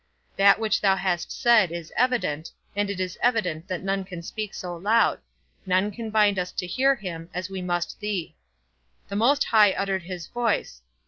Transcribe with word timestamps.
That 0.35 0.57
which 0.57 0.81
thou 0.81 0.95
hast 0.95 1.31
said 1.31 1.71
is 1.71 1.93
evident, 1.95 2.51
and 2.75 2.89
it 2.89 2.99
is 2.99 3.19
evident 3.21 3.67
that 3.67 3.83
none 3.83 4.03
can 4.03 4.23
speak 4.23 4.55
so 4.55 4.75
loud; 4.75 5.19
none 5.63 5.91
can 5.91 6.09
bind 6.09 6.39
us 6.39 6.51
to 6.53 6.65
hear 6.65 6.95
him, 6.95 7.29
as 7.35 7.51
we 7.51 7.61
must 7.61 7.99
thee. 7.99 8.33
_The 9.11 9.17
Most 9.19 9.43
High 9.43 9.73
uttered 9.73 10.01
his 10.01 10.25
voice. 10.25 10.81